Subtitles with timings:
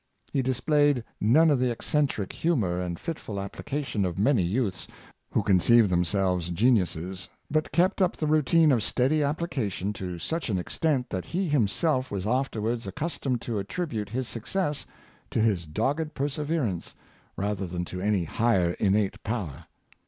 [0.33, 4.87] He displayed none of the eccentric humor and fitful appli cation of many youths
[5.29, 10.49] who conceive themselves geniu ses, but kept up the routine of steady application to such
[10.49, 14.87] an extent that he himself was afterwards accus tomed to attribute his success
[15.29, 16.95] to his dogged persever ance
[17.37, 19.67] rather than to any higher innate power.